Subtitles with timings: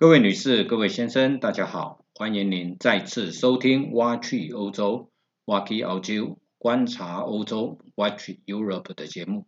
[0.00, 5.10] 各位女士、各位先生，大家好，欢迎您再次收听《挖去欧洲》
[5.44, 9.46] （Walk 澳洲）观察欧洲 （Watch Europe） 的节目。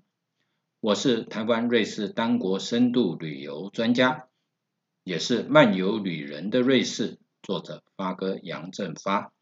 [0.79, 4.27] 我是台湾瑞士单国深度旅游专家，
[5.05, 9.33] 也是漫游旅人的瑞士作者发哥杨振发。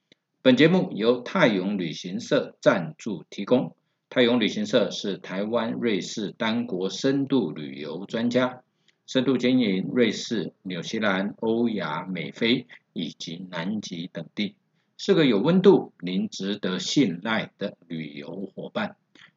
[0.43, 3.75] 本节目由泰永旅行社赞助提供。
[4.11, 8.63] 泰永旅行社是台湾瑞士单国深度旅游专家。
[9.11, 14.55] 深度经营瑞士、纽西兰、欧亚、美非以及南极等地，
[14.97, 18.95] 是个有温度、您值得信赖的旅游伙伴。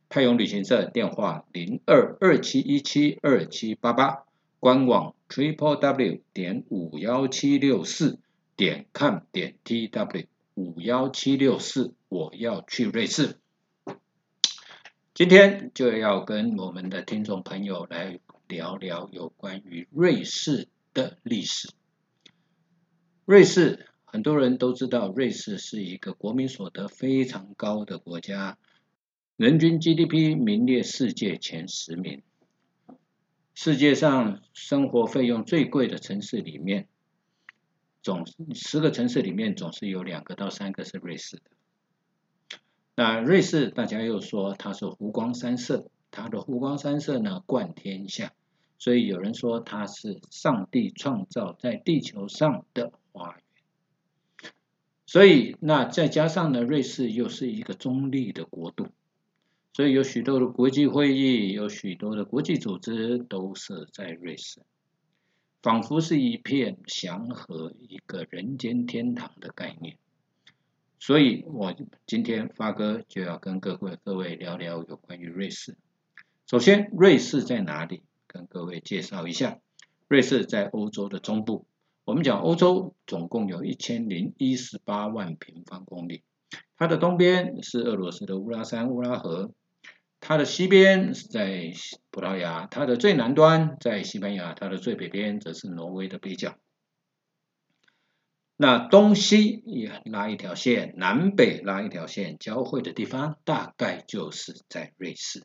[0.10, 4.26] 泰永旅行社电话零二二七一七二七八八，
[4.60, 8.20] 官网 triple w 点五幺七六四
[8.56, 13.38] 点 com 点 tw 五幺七六四，我要去瑞士。
[15.16, 18.20] 今天就要跟我们的听众朋友来。
[18.54, 21.72] 聊聊有关于瑞士的历史。
[23.26, 28.60] 瑞士很多人都知道，瑞士是一个国民所得非常高的国家，
[29.38, 32.22] 人均 GDP 名列世界前十名。
[33.56, 36.88] 世界上生活费用最贵的城市里面，
[38.04, 41.44] 总十个城市里面总是有两个到三个是瑞士的。
[42.96, 48.34] 那瑞士大家又说它是湖光山色，它的湖光山色呢冠天下。
[48.84, 54.52] 所以有人说它是上帝创造在地球上的花园，
[55.06, 58.90] 所以那再加上呢，瑞士又是一个中立的国度，
[59.72, 64.60] 所以有许多的国际会议，有许多的国际组织都设在瑞士，
[65.62, 69.96] 仿佛是一片祥和、一个人间天堂的概念。
[71.00, 71.74] 所以我
[72.06, 75.78] 今天发哥就要跟各位各位聊聊有关于瑞士。
[76.46, 78.04] 首先，瑞士在哪里？
[78.54, 79.58] 各位介绍一下，
[80.08, 81.66] 瑞士在欧洲的中部。
[82.06, 86.22] 我们讲欧洲总共有一千零一十八万平方公里，
[86.78, 89.52] 它的东边是俄罗斯的乌拉山、乌拉河，
[90.20, 91.74] 它的西边是在
[92.12, 96.56] 葡萄牙，它的最南端在西班牙，它的最北边则是挪威的北角。
[98.56, 105.44] 那东西也拉一条线，南北拉一条线，交汇的地方大概就是在瑞士，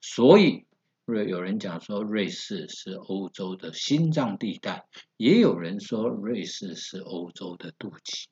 [0.00, 0.66] 所以。
[1.04, 4.86] 瑞有人讲说瑞士是欧洲的心脏地带，
[5.16, 8.26] 也有人说瑞士是欧洲的肚脐。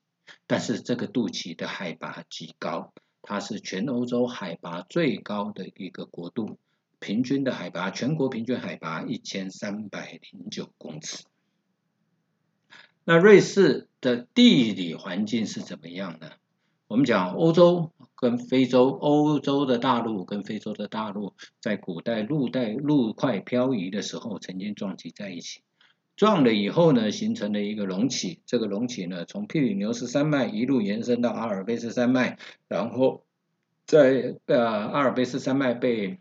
[0.47, 6.61] 但是这个肚脐的海拔极高，它是全欧洲海拔最高的一个国度，
[7.01, 11.25] 平均的海拔全国平均海拔一千三百零九公尺。
[13.03, 16.31] 那瑞士的地理环境是怎么样呢？
[16.91, 17.93] 我们讲欧洲。
[18.17, 25.63] 跟非洲、欧洲的大陆跟非洲的大陆，在古代陆带陆块漂移的时候，曾经撞击在一起。
[26.17, 28.43] 撞了以后呢，形成了一个隆起。
[28.45, 32.37] 这个隆起呢，从皮里牛斯山脉一路延伸到阿尔卑斯山脉，
[32.69, 33.25] 然后
[33.87, 36.19] 在呃阿尔卑斯山脉被。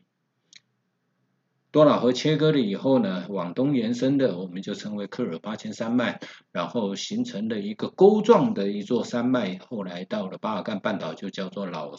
[1.71, 6.19] 多瑙河切割了以后呢，往东延伸的我们就称为克尔巴阡山脉，
[6.51, 11.93] 然后形成了一个沟状的一座山脉，后来到了巴尔干半岛就叫做老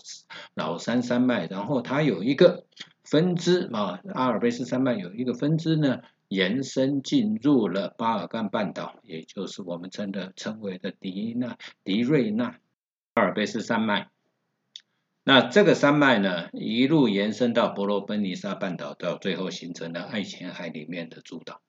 [0.54, 2.64] 老山山脉，然后它有一个
[3.04, 12.56] 分支啊，阿尔卑斯山脉有一个分支呢，延伸进入了巴尔干半岛，也就是我们称的称为的迪纳迪瑞纳
[13.14, 14.08] 阿尔卑斯山脉。
[15.30, 21.60] 那这个山脉呢，一路延伸到伯罗奔尼撒半岛，到最后形成了爱琴海里面的诸岛。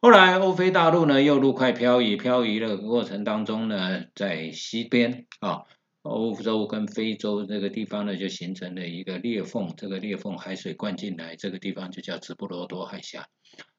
[0.00, 5.62] 后来欧非大陆呢，又陆块漂移，漂移的过程当中呢，在西边啊，
[6.02, 13.28] 欧洲跟非洲这个地方呢，就形成了一个裂缝，这个裂缝海水灌进来，这个地方就叫直布罗陀海峡。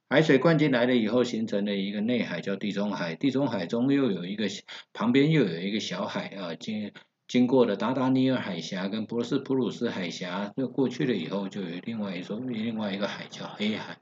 [0.07, 3.15] 海水灌进来了以后，形成了一个内海，叫地中海。
[3.15, 4.45] 地中海中又有一个
[4.93, 6.93] 旁边又有一个小海啊，经。
[7.27, 13.97] 经过了达达尼尔海峡跟博斯普鲁斯海峡，那过去了以后，就有另外一艘另外一个海叫黑海，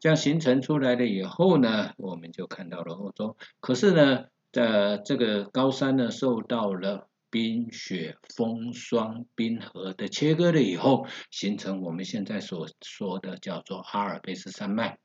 [0.00, 3.36] 这样形成出来了以后呢，我们就看到了欧洲。
[3.60, 14.98] 可是呢，在这个高山呢，受到了冰雪、风霜、冰河的切割了以后，形成我们现在所说的叫做阿尔卑斯山脉。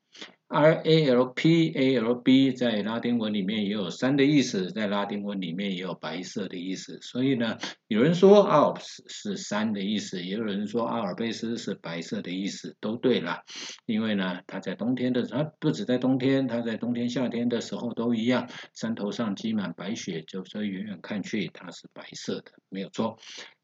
[0.52, 7.00] R A L P A L B 在拉丁文里面也有山的意思，在拉丁文里面也有白色的意思。
[7.02, 7.58] 所以呢，
[7.88, 13.44] 有人说 Alps 是山的意思，也有人说阿尔卑斯是白色的意思，都对了。
[13.86, 23.18] 因为呢，它在冬天的时候，它不止在冬天，它在冬天、夏天的时候都一样，山头上积满白雪，就所以远远看去它是白色的，没有错。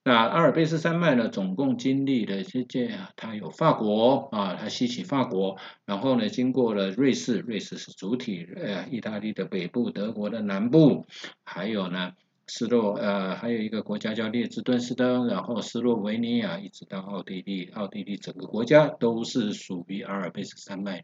[0.07, 11.05] 那阿尔卑斯山脉呢，总共经历了这这，它有法国啊，它西起法国，然后呢，经过了瑞士，瑞士是主体，呃，意大利的北部，德国的南部，
[11.43, 12.13] 还有呢，
[12.47, 21.03] 斯洛，呃，还有一个国家叫列支敦士登，然后斯洛维尼亚，一直到奥地利，奥地利整个国家都是属于阿尔卑斯山脉里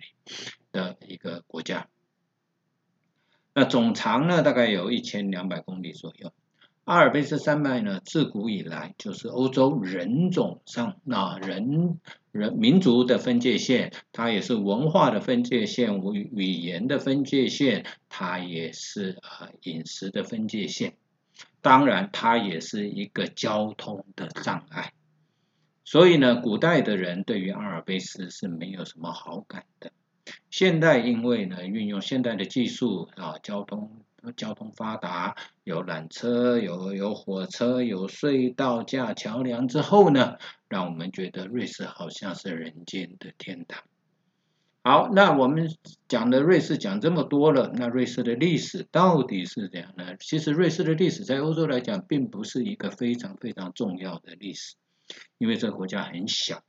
[0.71, 1.89] 的一个国家。
[3.53, 6.31] 那总长呢，大概有一千两百公里左右。
[6.85, 11.99] 阿尔卑斯山脉呢，自古以来就是欧洲人种上那人
[12.31, 20.97] 人民族的分界线，它也是文化的分界线，语语言的分界线，它也是啊饮食的分界线。
[21.61, 24.91] 当然，它也是一个交通的障碍。
[25.85, 29.93] 所以呢，古代的人对于阿尔卑斯是没有什么好感的。
[30.49, 33.89] 现代因为呢，运用现代的技术啊，交通。
[34.31, 40.37] 交通发达，有缆车，有有火车，有隧道架桥梁之后呢，
[40.69, 43.83] 让我们觉得瑞士好像是人间的天堂。
[44.83, 45.69] 好，那我们
[46.07, 50.17] 讲的瑞士讲这么多了，那瑞士的历史到底是怎样呢？
[50.19, 54.75] 其实瑞士的历史在欧洲来讲，并不是一个非常非常重要的历史，
[55.37, 56.63] 因为这个国家很小。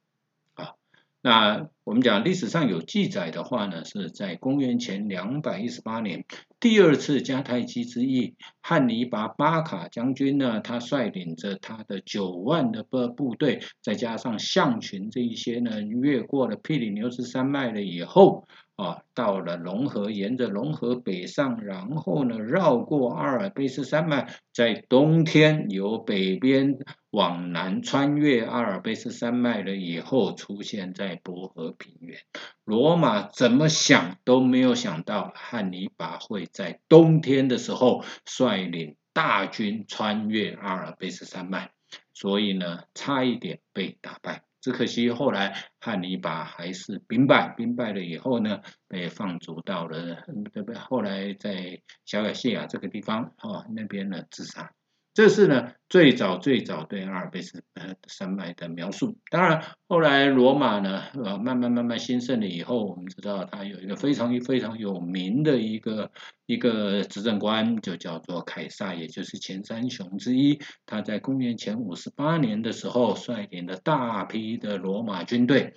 [1.26, 6.26] 那我们讲历史上有记载的话呢，是在公元前两百一十八年，
[6.60, 18.46] 第二次迦太基之役，汉尼拔巴卡将军呢，他率领着他的九万的部部队，再加上象群这一些呢，越过了毗里牛斯山脉了以后。
[18.76, 26.76] 啊，到了龙河，沿着龙河北上，然后呢，绕过阿尔卑斯山脉，在冬天由北边
[27.10, 32.18] 往南穿越阿尔卑斯山脉了以后，出现在博河平原。
[32.64, 41.70] 罗马怎么想都没有想到，汉尼拔会在冬天的时候率领大军穿越阿尔卑斯山脉，
[42.12, 44.42] 所以呢，差一点被打败。
[44.64, 50.74] 只可惜后来汉尼拔还是兵败，兵败了以后呢，被放逐到了对不对？
[50.76, 54.72] 后来在小亚细亚这个地方哦，那边呢自杀。
[55.14, 57.62] 这是呢最早最早对阿尔卑斯
[58.08, 59.16] 山脉的描述。
[59.30, 66.10] 当然后来罗马呢呃慢慢慢慢兴盛了以后，我们知道它有一个非常非常有名的一个
[66.46, 70.58] 一个执政官，就叫做凯撒，也就是前三雄之一。
[70.84, 75.74] 他在公元前五十八年的时候，率领了大批的罗马军队。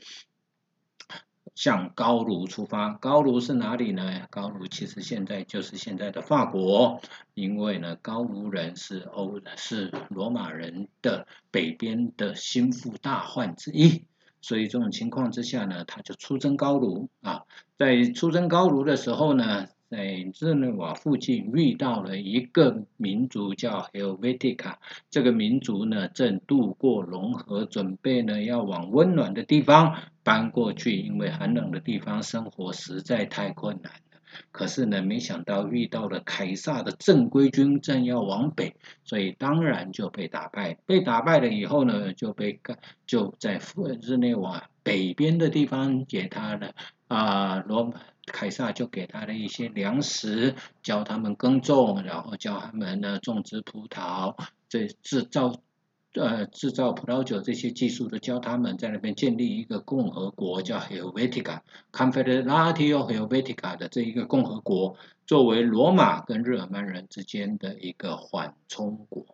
[1.58, 4.28] 向高卢出发，高卢是哪里呢？
[4.30, 7.02] 高卢其实现在就是现在的法国，
[7.34, 14.04] 因为呢，高卢人是欧是罗马人的北边的心腹大患之一，
[14.40, 17.46] 所以这种情况之下呢，他就出征高卢啊，
[17.76, 19.66] 在出征高卢的时候呢。
[19.90, 20.04] 在
[20.38, 24.76] 日内瓦附近遇到了一个民族叫 Helvetica，
[25.10, 29.96] 这个民族呢正渡过融河，准备呢要往温暖的地方
[30.28, 34.20] 搬过去，因为寒冷的地方生活实在太困难了。
[34.52, 38.76] 可是呢，没想到遇到了凯撒的正规军正要往北，
[39.06, 40.78] 所以当然就被打败。
[40.86, 43.62] 被打败了以后呢，就被干就在
[44.02, 46.76] 日内瓦北边的地方给他的
[47.08, 48.02] 啊罗马。
[48.30, 50.54] 凯撒就给他的一些粮食，
[50.84, 54.36] 教他们耕种，然后教他们呢种植葡萄，
[54.68, 55.62] 这制造
[56.14, 64.96] 呃制造葡萄酒这些技术的教他们，在那边建立一个共和国，叫 Helvetica，Confederatio Helvetica 的这一个共和国，
[65.26, 69.26] 作为罗马跟日耳曼人之间的一个缓冲国。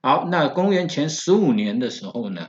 [0.00, 2.48] 好，那公元前十五年的时候呢？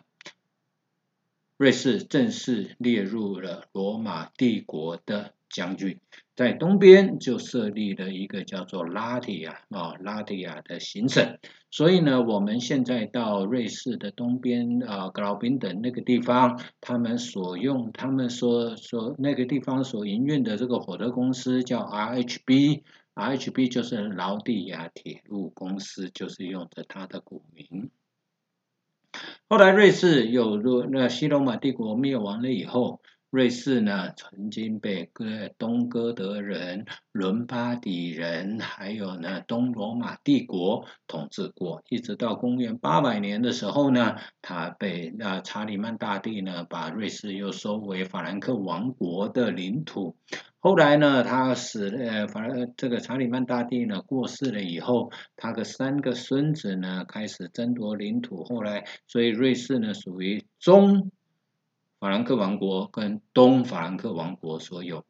[1.57, 5.99] 瑞士正式列入了罗马帝国的疆域，
[6.35, 11.39] 在东边就设立了一个叫做拉提亚啊拉提亚的行省。
[11.69, 27.91] 所以呢，我们现在到瑞士的东边啊格劳宾等那个地方，他们所用他们所所那个地方所营运的这个火车公司叫 RHB，RHB 就是劳蒂亚铁路公司，就是用着它的古名。
[29.49, 35.25] 后来，瑞士有如那西罗马帝国灭亡了以后，瑞士呢曾经被哥
[35.57, 50.15] 东哥德人、伦巴底人，还有呢东罗马帝国统治过，一直到公元八百年的时候呢，他被那查理曼大帝呢把瑞士又收为法兰克王国的领土。
[50.59, 58.43] 后来呢，他死呃，反而这个查理曼大帝呢过世了以后，他的三个孙子呢开始争夺领土。
[58.45, 61.11] 后来，所以瑞士呢属于中
[61.99, 65.05] 法兰克王国跟东法兰克王国所有。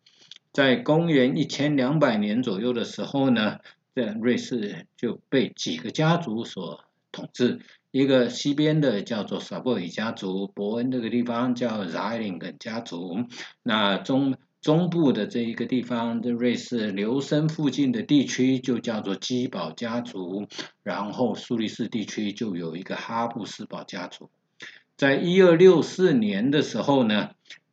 [0.53, 3.60] 在公元一千两百年左右的时候呢，
[3.94, 7.60] 这瑞士就被几个家族所统治。
[7.91, 13.25] 一个西边的叫做萨布里家族，伯恩这个地方叫 z i l i n g 家族，
[13.63, 20.48] 那中中部的这一个地方，这瑞士留森附近的地区就叫做基堡家族，
[20.84, 24.29] 然后苏黎世地区就有一个哈布斯堡家族。
[24.98, 27.30] 在一二六四年的时候呢。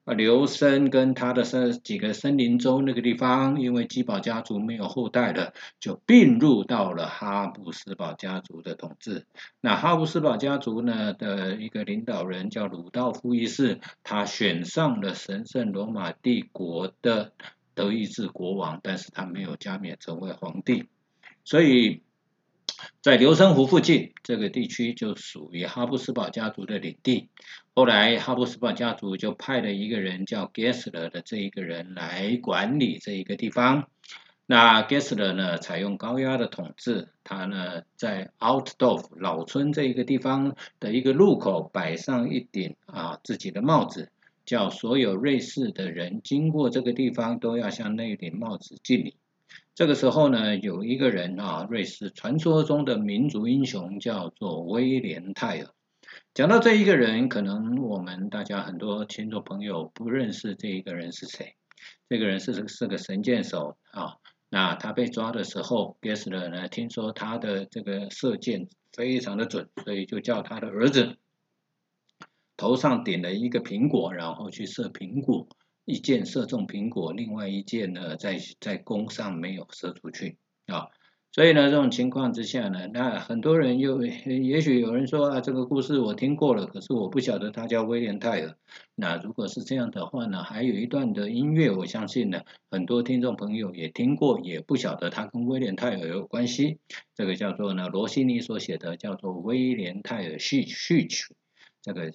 [0.06, 9.24] 啊，刘森跟他的森几个森林州那个地方，因为基堡家族没有后代了，就并入到了哈布斯堡家族的统治。
[9.62, 17.32] 那哈布斯堡家族呢的一个领导人叫鲁道夫一世，他选上了神圣罗马帝国的
[17.74, 20.84] 德意志国王，但是他没有加冕成为皇帝，
[21.46, 22.02] 所以。
[23.02, 27.28] 在留森湖附近这个地区就属于哈布斯堡家族的领地。
[27.74, 33.88] 后来哈布斯堡家族就派了一个人叫 Gessler 的这一个人来管理这一个地方。
[34.46, 37.08] 那 Gessler 呢，采用高压的统治。
[37.24, 44.10] 他呢，在 Outdorf 老村这一个地方的一个路口摆上一顶啊自己的帽子，
[44.44, 49.16] 叫所有瑞士的人经过这个地方都要向那顶帽子敬礼。
[49.74, 55.66] 这个时候呢，有一个人啊，瑞士传说中的民族英雄叫做威廉泰尔。
[56.32, 61.56] 讲到这一个人，可能我们大家很多听众朋友不认识这一个人是谁。
[62.08, 64.18] 这个人是是个神箭手啊。
[64.48, 71.16] 那他被抓的时候，别斯勒呢，听说他的这个射箭非常的准，所以就叫他的儿子
[72.56, 75.48] 头上顶了一个苹果，然后去射苹果。
[75.84, 80.88] 一箭射中苹果，另外一箭呢，在在弓上没有射出去啊，
[81.30, 88.56] 所以呢，这种情况之下呢，那很多人又也许有人说啊，这个故事我听过了，可是我不晓得他叫威廉泰尔。
[88.94, 96.78] 那如果是这样的话呢，还有一段的音乐，我相信呢，很多听众朋友也听过，也不晓得他跟威廉泰尔有关系。
[97.14, 101.34] 这个叫做呢，罗西尼所写的叫做威廉泰尔序序曲。
[101.82, 102.14] 这个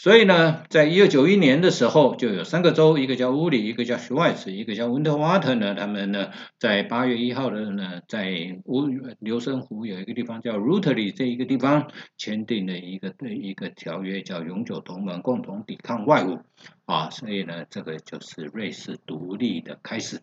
[0.00, 5.74] 所以呢，在一二九一年的时候，就有三个州，一个叫乌里，一个叫施外茨，一个叫温特瓦特呢。
[5.74, 8.86] 他们呢，在八月一号的呢，在乌
[9.18, 16.42] 留森湖有一个地方叫 r u t e r y 这一个地方签订了一个对一个条约，叫永久同盟，共同抵抗外侮
[16.86, 17.10] 啊。
[17.10, 20.20] 所以呢，这个就是瑞士独立的开始。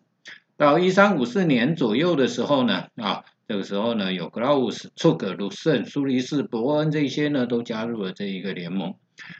[0.56, 8.94] 到一三五四年左右的时候呢，啊，这个时候呢，有格拉乌斯、楚格、鲁圣、苏黎世、伯恩这些呢，都加入了这一个联盟。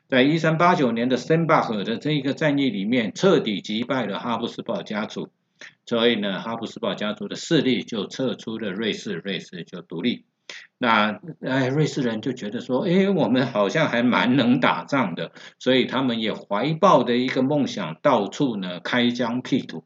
[0.09, 5.31] 在一三八九年的森巴赫的这一个战役里面，彻底击败了哈布斯堡家族，
[5.85, 10.25] 所以呢，哈布斯堡家族的势力就撤出了瑞士，瑞士就独立。
[10.79, 19.85] 那哎，瑞士人就觉得说，哎，我们好像还蛮能打仗的，所以他们也怀抱的一个梦想，到处呢开疆辟土。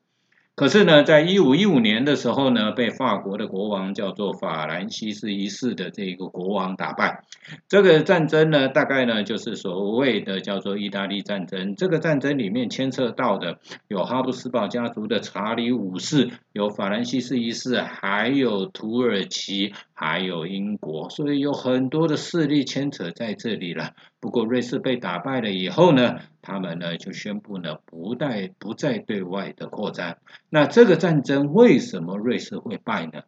[0.61, 7.25] 可是呢，在一五一五年的时候呢，被法国的国王叫做法兰西斯一世的这个国王打败。
[7.67, 11.77] 这个战争呢，大概呢就是所谓的叫做意大利战争。
[11.77, 23.95] 这个战争里面牵涉到的有哈布斯堡家族的查理五世，有法兰西斯一世，还有土耳其，还有英国，所以有很多的势力牵扯在这里了。
[24.21, 30.19] 不过瑞士被打败了以后呢，他们呢就宣布呢不再不再对外的扩张。
[30.51, 33.23] 那这个战争为什么瑞士会败呢？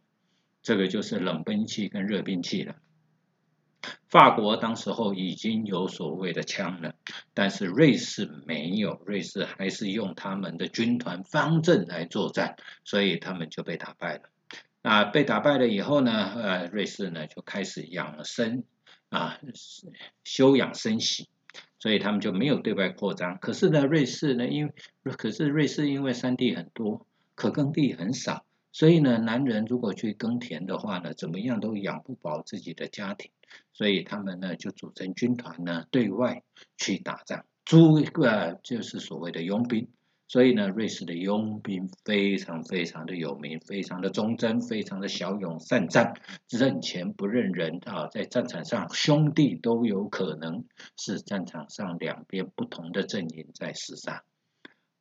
[0.63, 2.75] 这个就是冷兵器跟热兵器了。
[4.07, 6.95] 法国当时候已经有所谓的枪了，
[7.35, 14.23] 但是瑞士没有，瑞士还是用他们的军团方阵来作战，所以他们就被打败了。
[14.83, 18.63] 那被打败了以后呢，呃，瑞士呢就开始养生。
[19.12, 19.38] 啊，
[20.25, 21.28] 休养生息，
[21.78, 23.37] 所以他们就没有对外扩张。
[23.38, 24.73] 可是呢，瑞士呢，因为
[25.12, 33.31] 可是瑞士因为山地很多，可耕地很少，所以呢，男人如果去耕田的话呢，怎么样都养不饱自己的家庭，
[33.75, 36.42] 所以他们呢就组成军团呢，对外
[36.78, 39.88] 去打仗，租一个就是所谓的佣兵。
[40.33, 46.15] 所以呢，瑞士的佣兵非常非常的有名，非常的忠贞，非常的骁勇善战，
[46.49, 48.07] 认钱不认人啊！
[48.07, 50.65] 在战场上，兄弟都有可能
[50.97, 54.25] 是战场上两边不同的阵营在厮杀。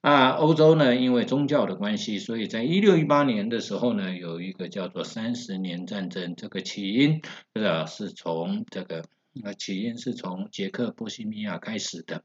[0.01, 7.21] 啊，欧洲呢，因为宗教的关系，所以在一六一八年的时候呢，有一个叫做三十年战争，这个起因
[7.53, 9.05] 呃是从这个
[9.45, 12.21] 呃起因是从捷克波西米亚开始的。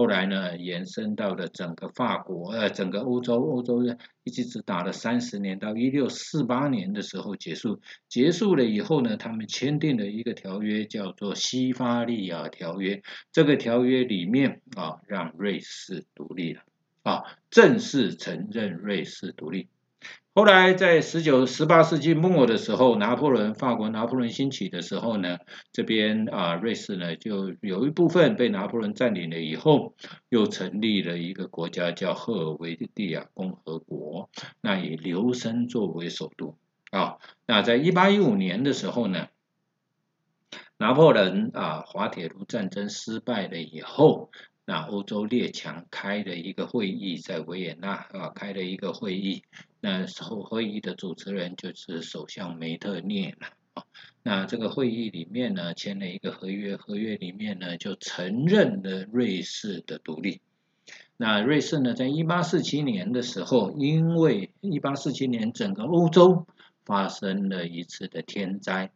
[0.00, 3.82] 后来呢，延伸到了整个法国，呃，整个欧洲，欧洲
[4.24, 7.82] 一直只打了三十年，到一六四八年的时候结束。
[8.08, 12.94] 结束了以后呢，他们签订了一个条约，叫做《西法利亚条约》。
[13.30, 16.62] 这个条约里面啊，让瑞士独立了，
[17.02, 19.68] 啊，正式承认瑞士独立。
[20.32, 25.38] 后来在十九、十八世纪末的时候，拿破仑法国拿破仑兴起的时候呢，
[25.72, 29.96] 这边啊瑞士呢就有一部分被拿破仑占领了以后，
[30.28, 36.56] 又成立了一个国家叫赫尔维蒂亚共和国，那以留声作为首都
[36.92, 37.16] 啊。
[37.44, 39.26] 那在一八一五年的时候呢，
[40.78, 44.30] 拿破仑啊滑铁卢战争失败了以后。
[44.72, 49.42] 那欧洲列强开了一个会议，在维也纳啊开了一个会议，
[49.80, 53.82] 那时候会议的主持人就是首相梅特涅了啊。
[54.22, 60.40] 那这个会议里面呢，签了一个合约，合约里面呢就承认了瑞士的独立。
[61.16, 66.46] 那瑞士呢，在一八四七年的时候，因为一八四七年整个欧洲
[66.84, 68.92] 发生了一次的天灾。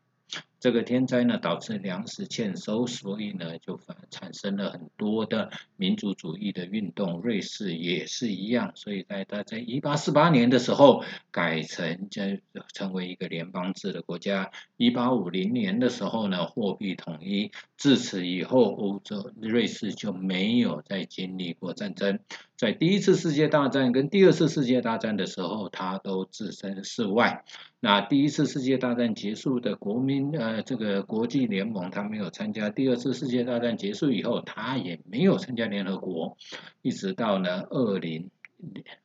[0.65, 7.21] 这个天灾呢，导致粮食欠收，所以呢，就反产生了很多的民族主义的运动。
[7.21, 12.23] 瑞士也是一样，所以在它在一八四八年的时候改成就
[12.73, 14.53] 成为一个联邦制的国家。
[14.79, 22.21] 一八五零年的时候呢，货币统一，自此以后，欧洲瑞士就没有再经历过战争。
[22.57, 27.45] 在第一次世界大战跟第二次世界大战的时候，它都置身事外。
[27.81, 30.54] 那第一次世界大战结束的国民呃。
[30.63, 36.37] 这个国际联盟他没有参加，第二次世界大战结束以后，他也没有参加联合国，
[36.83, 38.31] 一直到呢二零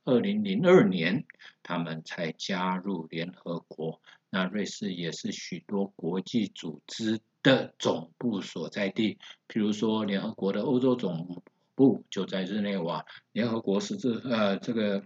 [0.04, 1.26] 二零零二年，
[1.64, 4.00] 他们才加入联合国。
[4.30, 11.42] 那瑞士也是许多国际组织的总部所在地，譬如说联合国的欧洲总
[11.76, 15.04] 部就在日内瓦，联合国十字呃这个。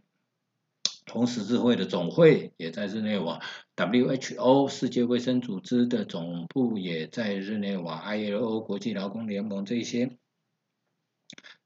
[1.11, 3.41] 红十字会的总会也在日内瓦
[3.75, 10.17] ，WHO 世界卫生组织的总部也在日内瓦，ILO 国际劳工联盟这一些，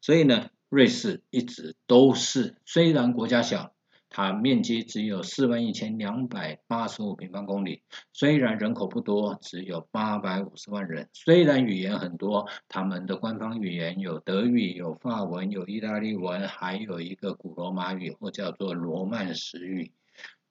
[0.01, 3.76] 所以呢，瑞士一直都是虽然国家小。
[4.17, 7.83] 它面积只有四万一千两百八十五平方公里，
[8.13, 19.91] 虽然人口不多，只有八百五十万人，虽然语言很多，他们的官方语言有德语、有法文、有意大利文，还有一个古罗马语或叫做罗曼史语，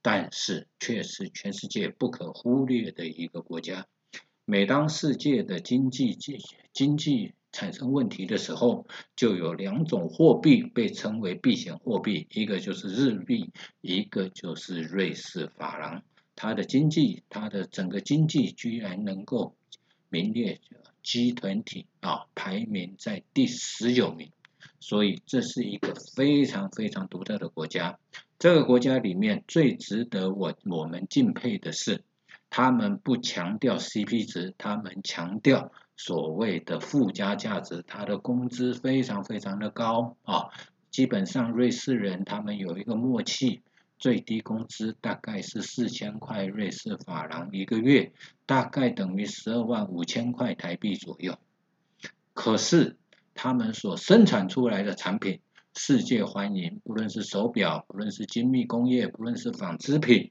[0.00, 3.88] 但是却是全世界不可忽略的一个国家。
[4.44, 6.38] 每当世界的经济经
[6.72, 16.02] 经济产生问题的时候，就有两种货币被称为避险货币，一个就是日币，一个就是瑞士法郎。
[16.34, 19.56] 它的经济，它的整个经济居然能够
[20.10, 20.60] 名列
[21.02, 24.30] G 团体啊，排名在第十九名。
[24.78, 27.98] 所以这是一个非常非常独特的国家。
[28.38, 32.04] 这个国家里面最值得我我们敬佩的是，
[32.50, 35.72] 他们不强调 CP 值，他们强调。
[35.96, 40.50] 所谓的附加价值，他的工资非常非常的高啊！
[40.90, 43.62] 基本上瑞士人他们有一个默契，
[43.98, 48.12] 最低工资大概是四千块瑞士法郎一个月，
[48.44, 51.38] 大概等于十二万五千块台币左右。
[52.34, 52.96] 可是
[53.34, 55.40] 他们所生产出来的产品
[55.74, 60.30] 世界欢迎，不论是手表，不论是精密工业，不论是纺织品。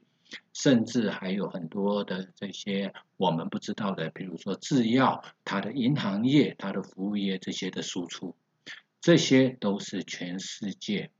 [0.52, 8.34] 甚至还有很多的这些我们不知道的，比如说制药、它的银行业、它的服务业这些的输出，
[9.00, 11.10] 这些都是全世界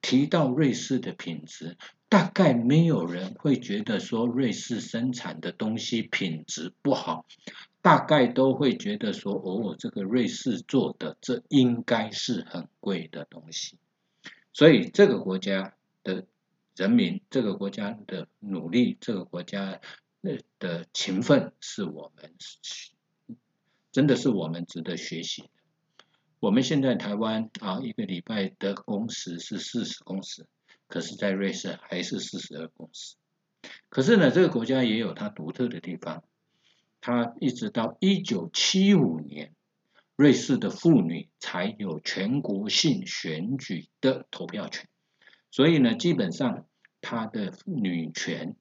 [0.00, 1.76] 提到瑞士的品质，
[2.08, 7.26] 大概没有人会觉得说瑞士生产的东西品质不好，
[7.82, 13.76] 大概都会觉得说哦，这个瑞士做的这应该是很贵的东西，
[14.52, 16.24] 所以这个国家的。
[16.78, 19.80] 人民这个国家的努力，这个国家
[20.22, 22.36] 的的勤奋，是我们
[23.90, 25.48] 真的是我们值得学习的。
[26.38, 30.46] 我们现在台湾啊，一个礼拜的工时是四十工时，
[30.86, 33.16] 可是，在瑞士还是四十二工时。
[33.88, 36.22] 可是呢，这个国家也有它独特的地方。
[37.00, 39.52] 它一直到一九七五年，
[40.14, 44.88] 瑞士的妇女才有全国性选举的投票权。
[45.50, 46.67] 所以呢，基本上
[47.00, 48.56] 她的女权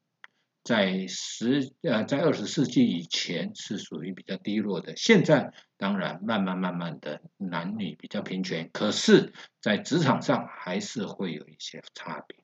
[0.64, 4.96] 在十呃在二十世纪以前是属于比较低落的。
[4.96, 12.38] 现在当然慢慢慢慢的男女比较平权，可是，在职场上还是会有一些差别。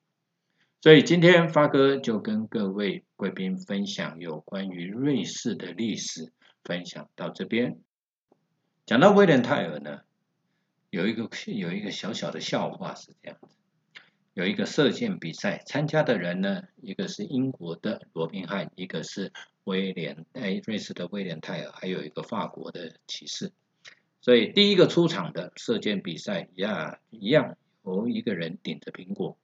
[0.82, 6.32] 所以今天发哥就跟各位贵宾分享有关于瑞士的历史，
[6.64, 7.80] 分享到这边。
[8.86, 10.02] 讲到威廉泰尔呢？
[10.90, 13.56] 有一个有一个小小的笑话是这样子，
[14.34, 19.32] 有一个射箭比赛，参加的人呢，一个是英国的罗宾汉，一个是
[19.64, 23.52] 威廉哎瑞士的威廉泰尔，还有一个法国的骑士。
[24.22, 29.38] 所以第一个出场的射箭比赛呀，一样由一个人顶着苹果。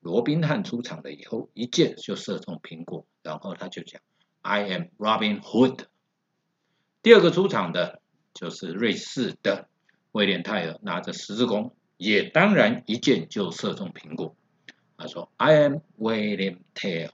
[0.00, 4.00] 罗宾汉出场了以后，一箭就射中苹果，然后他就讲
[4.40, 5.84] ：“I am Robin Hood。”
[7.02, 8.00] 第二个出场的
[8.32, 9.68] 就是瑞士的
[10.12, 14.34] 威廉泰尔，拿着十字弓，也当然一箭就射中苹果。
[14.96, 17.10] 他说：“I am William Tell。”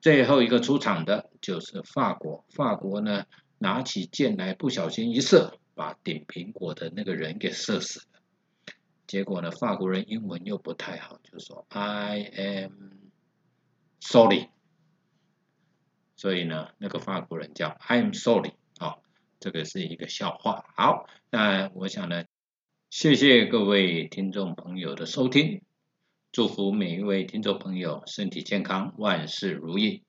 [0.00, 3.24] 最后一个出场的就是法国，法国呢
[3.58, 5.58] 拿起箭来，不小心一射。
[5.78, 8.20] 把顶苹果的那个人给射死了。
[9.06, 12.72] 结果呢，法国人英文又不太好，就说 I am
[14.00, 14.48] sorry。
[16.16, 18.54] 所以呢，那个法国人叫 I am sorry。
[18.78, 18.96] 啊，
[19.38, 20.64] 这个是一个笑话。
[20.74, 22.24] 好，那我想呢，
[22.90, 25.60] 谢谢各位听众朋友的收听，
[26.32, 30.04] 祝福每一位听众朋友身体健康，万事如意。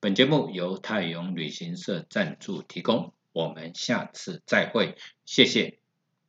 [0.00, 3.14] 本节目由泰永旅行社赞助提供。
[3.32, 5.78] 我们下次再会，谢谢。